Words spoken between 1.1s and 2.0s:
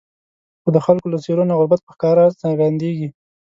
له څېرو نه غربت په